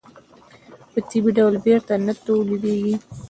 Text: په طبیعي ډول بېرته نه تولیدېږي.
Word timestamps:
په 0.91 0.99
طبیعي 1.09 1.31
ډول 1.37 1.55
بېرته 1.65 1.93
نه 2.05 2.13
تولیدېږي. 2.25 2.95